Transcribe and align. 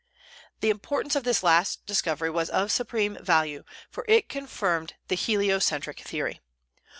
The 0.61 0.71
importance 0.71 1.15
of 1.15 1.25
this 1.25 1.43
last 1.43 1.85
discovery 1.85 2.31
was 2.31 2.49
of 2.49 2.71
supreme 2.71 3.23
value, 3.23 3.63
for 3.91 4.03
it 4.07 4.29
confirmed 4.29 4.95
the 5.09 5.15
heliocentric 5.15 5.99
theory. 5.99 6.41